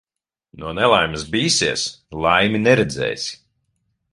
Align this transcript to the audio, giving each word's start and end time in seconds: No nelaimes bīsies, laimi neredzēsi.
No 0.61 0.71
nelaimes 0.77 1.25
bīsies, 1.35 1.83
laimi 2.25 2.63
neredzēsi. 2.65 3.37